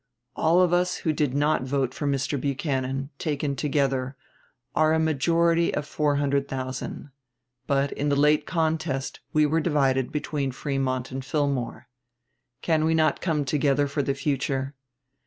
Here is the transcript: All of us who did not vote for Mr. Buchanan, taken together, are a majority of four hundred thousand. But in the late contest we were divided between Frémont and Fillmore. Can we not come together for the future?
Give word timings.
All 0.35 0.61
of 0.61 0.73
us 0.73 0.95
who 1.05 1.13
did 1.13 1.35
not 1.35 1.61
vote 1.61 1.93
for 1.93 2.07
Mr. 2.07 2.41
Buchanan, 2.41 3.11
taken 3.19 3.55
together, 3.55 4.15
are 4.73 4.93
a 4.95 4.99
majority 4.99 5.71
of 5.75 5.85
four 5.85 6.15
hundred 6.15 6.47
thousand. 6.47 7.11
But 7.67 7.91
in 7.91 8.09
the 8.09 8.15
late 8.15 8.47
contest 8.47 9.19
we 9.31 9.45
were 9.45 9.61
divided 9.61 10.11
between 10.11 10.53
Frémont 10.53 11.11
and 11.11 11.23
Fillmore. 11.23 11.87
Can 12.63 12.83
we 12.83 12.95
not 12.95 13.21
come 13.21 13.45
together 13.45 13.87
for 13.87 14.01
the 14.01 14.15
future? 14.15 14.73